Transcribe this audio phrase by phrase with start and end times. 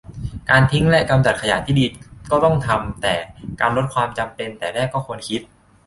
[0.49, 1.85] การทิ้งและกำจัดขยะที่ดี
[2.31, 3.15] ก็ต้องทำ แต่
[3.61, 5.41] การลดความจำเป็นแต่แรกก็ควรคิด